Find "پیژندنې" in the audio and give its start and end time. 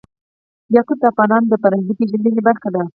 1.99-2.41